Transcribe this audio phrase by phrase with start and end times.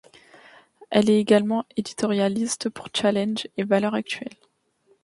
[0.89, 4.33] Elle est également éditorialiste pour Challenges et Valeurs actuelles.